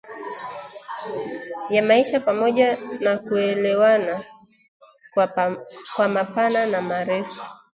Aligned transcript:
ya 1.69 1.83
maisha 1.83 2.19
pamoja 2.19 2.77
na 2.99 3.17
kuelewana 3.17 4.23
kwa 5.95 6.07
mapana 6.09 6.65
na 6.65 6.81
marefu 6.81 7.51